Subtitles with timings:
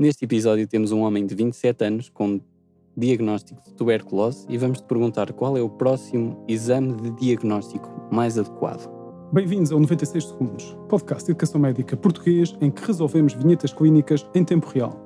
[0.00, 2.40] Neste episódio temos um homem de 27 anos com
[2.96, 8.38] diagnóstico de tuberculose e vamos te perguntar qual é o próximo exame de diagnóstico mais
[8.38, 8.90] adequado.
[9.30, 14.42] Bem-vindos ao 96 Segundos, podcast de educação médica português em que resolvemos vinhetas clínicas em
[14.42, 14.98] tempo real.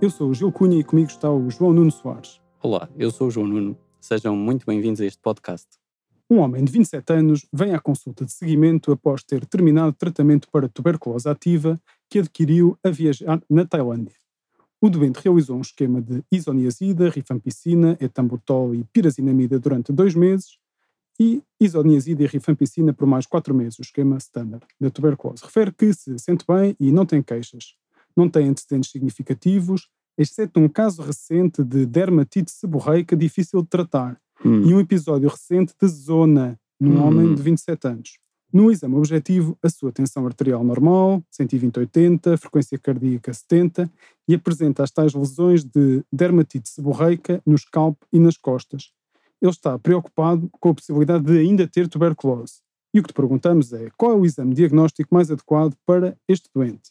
[0.00, 2.40] Eu sou o Gil Cunha e comigo está o João Nuno Soares.
[2.62, 3.76] Olá, eu sou o João Nuno.
[4.00, 5.68] Sejam muito bem-vindos a este podcast.
[6.30, 10.70] Um homem de 27 anos vem à consulta de seguimento após ter terminado tratamento para
[10.70, 11.78] tuberculose ativa
[12.08, 14.14] que adquiriu a viajar na Tailândia.
[14.80, 20.58] O doente realizou um esquema de isoniazida, rifampicina, etambutol e pirazinamida durante dois meses
[21.18, 25.42] e isoniazida e rifampicina por mais quatro meses, o esquema standard da tuberculose.
[25.44, 27.74] Refere que se sente bem e não tem queixas.
[28.16, 34.62] Não tem antecedentes significativos, exceto um caso recente de dermatite seborreica difícil de tratar hum.
[34.62, 37.04] e um episódio recente de zona num hum.
[37.04, 38.18] homem de 27 anos.
[38.50, 43.90] No exame objetivo, a sua tensão arterial normal, 120-80, frequência cardíaca 70,
[44.26, 48.90] e apresenta as tais lesões de dermatite seborreica no scalp e nas costas.
[49.40, 52.62] Ele está preocupado com a possibilidade de ainda ter tuberculose.
[52.94, 56.48] E o que te perguntamos é: qual é o exame diagnóstico mais adequado para este
[56.54, 56.90] doente?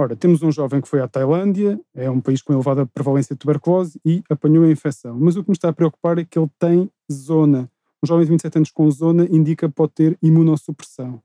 [0.00, 3.38] Ora, temos um jovem que foi à Tailândia, é um país com elevada prevalência de
[3.40, 5.18] tuberculose e apanhou a infecção.
[5.18, 7.68] Mas o que me está a preocupar é que ele tem zona.
[8.00, 11.20] Um jovem de 27 anos com zona indica pode ter imunossupressão.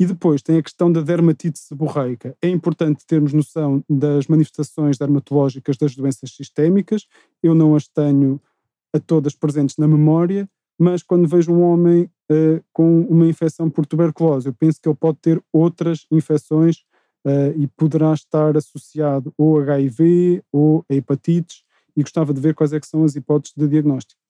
[0.00, 2.36] E depois tem a questão da dermatite seborreica.
[2.42, 7.06] É importante termos noção das manifestações dermatológicas das doenças sistémicas.
[7.40, 8.42] Eu não as tenho
[8.92, 13.86] a todas presentes na memória, mas quando vejo um homem uh, com uma infecção por
[13.86, 16.82] tuberculose, eu penso que ele pode ter outras infecções
[17.24, 21.64] uh, e poderá estar associado ou HIV ou a hepatites
[21.96, 24.20] e gostava de ver quais é que são as hipóteses de diagnóstico.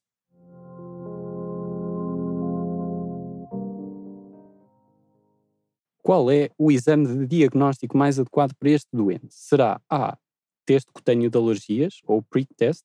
[6.03, 9.29] Qual é o exame de diagnóstico mais adequado para este doente?
[9.31, 10.19] Será A.
[10.67, 12.85] Teste cutâneo de alergias, ou PRIC-test?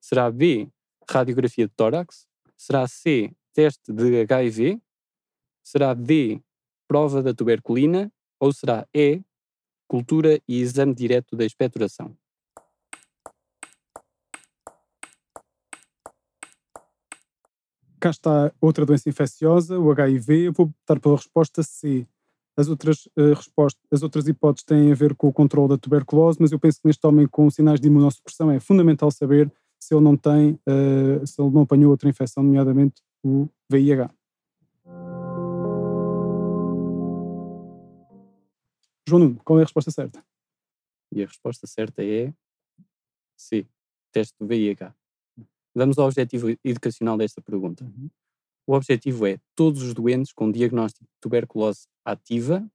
[0.00, 0.68] Será B.
[1.10, 2.26] Radiografia de tórax?
[2.56, 3.32] Será C.
[3.54, 4.78] Teste de HIV?
[5.62, 6.40] Será D.
[6.86, 8.12] Prova da tuberculina?
[8.38, 9.22] Ou será E,
[9.88, 12.16] cultura e exame direto da expectoração?
[18.00, 20.48] Cá está outra doença infecciosa, o HIV.
[20.48, 22.06] Eu vou optar pela resposta C.
[22.56, 26.38] As outras, uh, respostas, as outras hipóteses têm a ver com o controle da tuberculose,
[26.40, 30.04] mas eu penso que neste homem com sinais de imunossupressão é fundamental saber se ele
[30.04, 34.10] não tem, uh, se ele não apanhou outra infecção, nomeadamente o VIH.
[39.06, 40.24] João Nuno, qual é a resposta certa?
[41.12, 42.32] E a resposta certa é
[43.36, 43.66] C,
[44.12, 44.94] teste do VIH.
[45.74, 47.84] Vamos ao objetivo educacional desta pergunta.
[47.84, 48.08] Uhum.
[48.66, 52.66] O objetivo é todos os doentes com diagnóstico de tuberculose ativa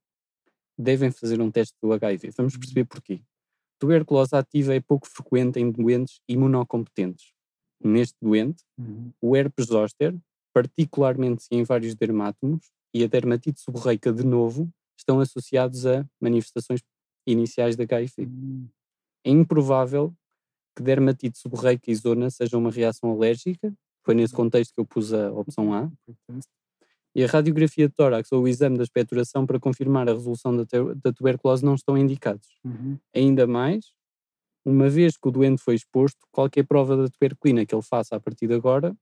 [0.77, 2.31] devem fazer um teste do HIV.
[2.37, 2.59] Vamos uhum.
[2.59, 3.21] perceber porquê.
[3.79, 7.33] Tuberculose ativa é pouco frequente em doentes imunocompetentes.
[7.81, 9.11] Neste doente, uhum.
[9.21, 10.15] o herpes zoster,
[10.53, 14.69] particularmente em vários dermátomos, e a dermatite seborreica de novo,
[15.09, 16.81] estão associados a manifestações
[17.27, 18.27] iniciais da HIV.
[18.27, 18.67] Hum.
[19.25, 20.13] É improvável
[20.75, 23.73] que dermatite seborreica e zona seja uma reação alérgica,
[24.05, 25.91] foi nesse contexto que eu pus a opção A.
[27.15, 30.63] E a radiografia de tórax ou o exame da expectoração para confirmar a resolução da,
[31.03, 32.47] da tuberculose não estão indicados.
[32.63, 32.97] Uhum.
[33.13, 33.91] Ainda mais,
[34.63, 38.19] uma vez que o doente foi exposto, qualquer prova da tuberculina que ele faça a
[38.19, 38.95] partir de agora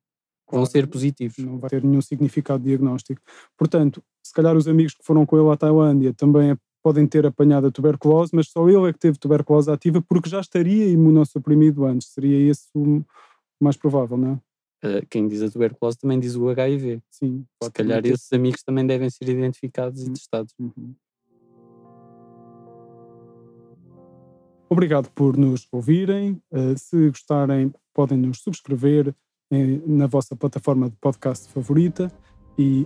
[0.50, 1.38] vão ser positivos.
[1.38, 3.22] Não vai ter nenhum significado diagnóstico.
[3.58, 7.68] Portanto, se calhar os amigos que foram com ele à Tailândia também podem ter apanhado
[7.68, 12.10] a tuberculose, mas só ele é que teve tuberculose ativa porque já estaria imunossuprimido antes.
[12.10, 13.04] Seria esse o
[13.60, 14.48] mais provável, não é?
[14.88, 17.02] Uh, quem diz a tuberculose também diz o HIV.
[17.10, 17.46] Sim.
[17.64, 18.14] Se calhar ter.
[18.14, 20.10] esses amigos também devem ser identificados uhum.
[20.10, 20.54] e testados.
[20.60, 20.96] Uhum.
[24.70, 26.42] Obrigado por nos ouvirem.
[26.52, 29.14] Uh, se gostarem, podem nos subscrever
[29.86, 32.12] na vossa plataforma de podcast favorita.
[32.58, 32.86] E